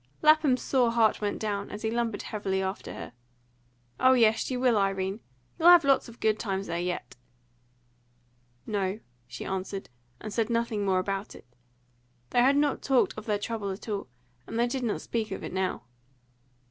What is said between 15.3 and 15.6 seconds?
it